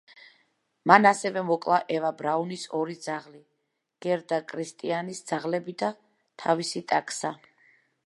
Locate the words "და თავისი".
5.85-6.87